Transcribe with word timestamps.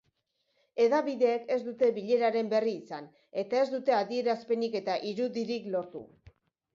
Hedabideek 0.83 1.43
ez 1.55 1.57
dute 1.65 1.89
bileraren 1.97 2.49
berri 2.53 2.73
izan 2.77 3.09
eta 3.41 3.59
ez 3.65 3.67
dute 3.73 3.95
adierazpenik 3.99 4.79
eta 4.81 4.97
irudirik 5.11 5.69
lortu. 5.77 6.03